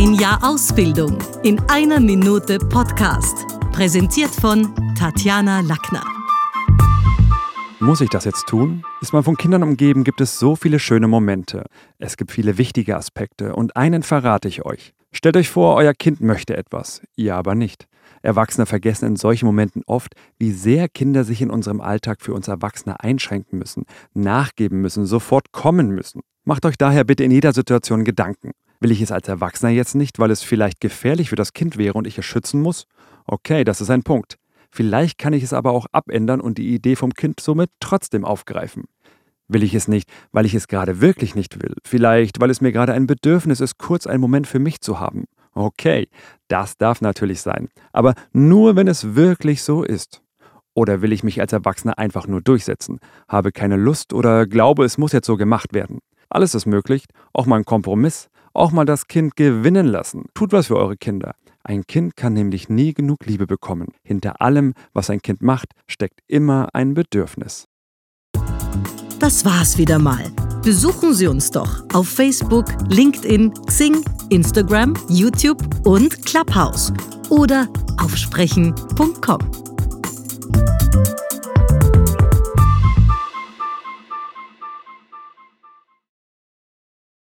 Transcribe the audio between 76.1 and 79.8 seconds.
Clubhouse oder auf sprechen.com.